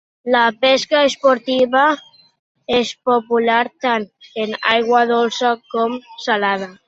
[0.35, 1.81] La pesca esportiva
[2.79, 4.09] és popular tant
[4.45, 6.73] en aigua dolça com salada.